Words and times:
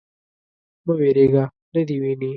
_مه 0.85 0.93
وېرېږه. 0.99 1.43
نه 1.73 1.81
دې 1.87 1.95
ويني. 2.01 2.29